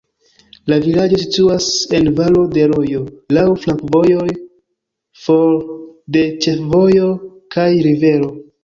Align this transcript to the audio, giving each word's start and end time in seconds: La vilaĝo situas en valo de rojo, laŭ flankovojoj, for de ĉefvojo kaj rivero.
La 0.71 0.77
vilaĝo 0.85 1.19
situas 1.23 1.67
en 1.97 2.09
valo 2.21 2.41
de 2.57 2.65
rojo, 2.73 3.03
laŭ 3.39 3.45
flankovojoj, 3.67 4.27
for 5.27 5.65
de 6.19 6.27
ĉefvojo 6.49 7.17
kaj 7.57 7.71
rivero. 7.91 8.39